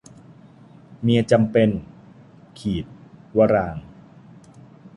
[1.01, 1.69] เมียจำเป็น-
[3.37, 3.85] วรางค์